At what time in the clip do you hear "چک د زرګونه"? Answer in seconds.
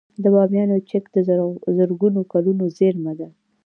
0.89-2.19